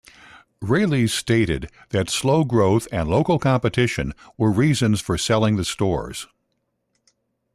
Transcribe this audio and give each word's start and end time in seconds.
Raley's 0.63 1.13
stated 1.13 1.69
that 1.89 2.09
slow 2.09 2.43
growth 2.43 2.87
and 2.91 3.07
local 3.07 3.37
competition 3.37 4.15
were 4.35 4.49
reasons 4.49 4.99
for 4.99 5.15
selling 5.15 5.57
the 5.57 5.63
stores. 5.63 6.25